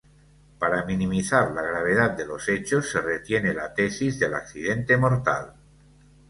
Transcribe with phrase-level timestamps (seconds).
[0.57, 5.53] Para minimizar la gravedad de los hechos, se retiene la tesis del accidente mortal.